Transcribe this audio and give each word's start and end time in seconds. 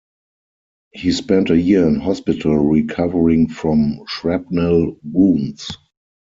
He 0.93 1.11
spent 1.11 1.51
a 1.51 1.61
year 1.61 1.87
in 1.87 1.99
hospital 1.99 2.57
recovering 2.57 3.49
from 3.49 4.03
shrapnel 4.07 4.97
wounds. 5.03 5.77